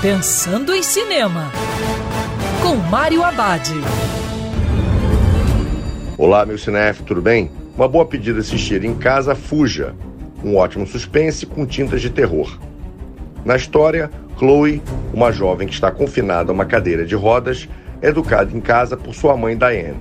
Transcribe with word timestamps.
Pensando 0.00 0.72
em 0.72 0.80
Cinema, 0.80 1.50
com 2.62 2.76
Mário 2.76 3.24
Abad. 3.24 3.68
Olá, 6.16 6.46
meu 6.46 6.56
cinef, 6.56 7.02
tudo 7.02 7.20
bem? 7.20 7.50
Uma 7.76 7.88
boa 7.88 8.06
pedida 8.06 8.38
assistir 8.38 8.84
em 8.84 8.94
casa, 8.94 9.34
Fuja, 9.34 9.96
um 10.44 10.56
ótimo 10.56 10.86
suspense 10.86 11.44
com 11.44 11.66
tintas 11.66 12.00
de 12.00 12.10
terror. 12.10 12.60
Na 13.44 13.56
história, 13.56 14.08
Chloe, 14.38 14.80
uma 15.12 15.32
jovem 15.32 15.66
que 15.66 15.74
está 15.74 15.90
confinada 15.90 16.52
a 16.52 16.54
uma 16.54 16.64
cadeira 16.64 17.04
de 17.04 17.16
rodas, 17.16 17.68
é 18.00 18.06
educada 18.06 18.56
em 18.56 18.60
casa 18.60 18.96
por 18.96 19.12
sua 19.12 19.36
mãe 19.36 19.58
Diane. 19.58 19.98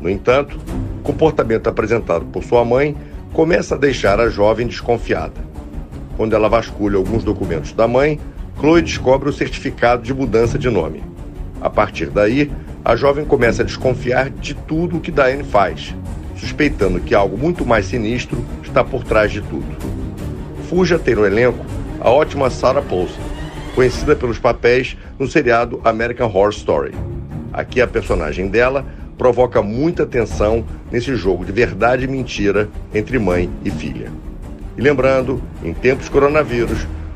No 0.00 0.08
entanto, 0.08 0.56
o 1.00 1.02
comportamento 1.02 1.66
apresentado 1.66 2.24
por 2.26 2.44
sua 2.44 2.64
mãe 2.64 2.96
começa 3.32 3.74
a 3.74 3.78
deixar 3.78 4.20
a 4.20 4.28
jovem 4.28 4.68
desconfiada. 4.68 5.50
Quando 6.16 6.36
ela 6.36 6.48
vasculha 6.48 6.96
alguns 6.96 7.24
documentos 7.24 7.72
da 7.72 7.88
mãe, 7.88 8.20
Chloe 8.62 8.80
descobre 8.80 9.28
o 9.28 9.32
certificado 9.32 10.04
de 10.04 10.14
mudança 10.14 10.56
de 10.56 10.70
nome. 10.70 11.02
A 11.60 11.68
partir 11.68 12.06
daí, 12.06 12.48
a 12.84 12.94
jovem 12.94 13.24
começa 13.24 13.62
a 13.62 13.64
desconfiar 13.64 14.30
de 14.30 14.54
tudo 14.54 14.98
o 14.98 15.00
que 15.00 15.10
Diane 15.10 15.42
faz, 15.42 15.92
suspeitando 16.36 17.00
que 17.00 17.12
algo 17.12 17.36
muito 17.36 17.66
mais 17.66 17.86
sinistro 17.86 18.38
está 18.62 18.84
por 18.84 19.02
trás 19.02 19.32
de 19.32 19.40
tudo. 19.40 19.66
Fuja 20.68 20.96
tem 20.96 21.16
no 21.16 21.26
elenco 21.26 21.58
a 22.00 22.08
ótima 22.08 22.50
Sarah 22.50 22.82
Paulson, 22.82 23.20
conhecida 23.74 24.14
pelos 24.14 24.38
papéis 24.38 24.96
no 25.18 25.26
seriado 25.26 25.80
American 25.82 26.28
Horror 26.28 26.50
Story. 26.50 26.94
Aqui 27.52 27.80
a 27.80 27.88
personagem 27.88 28.46
dela 28.46 28.86
provoca 29.18 29.60
muita 29.60 30.06
tensão 30.06 30.64
nesse 30.88 31.16
jogo 31.16 31.44
de 31.44 31.50
verdade 31.50 32.04
e 32.04 32.08
mentira 32.08 32.68
entre 32.94 33.18
mãe 33.18 33.50
e 33.64 33.72
filha. 33.72 34.12
E 34.78 34.80
lembrando, 34.80 35.42
em 35.64 35.74
tempos 35.74 36.08
coronavírus, 36.08 36.86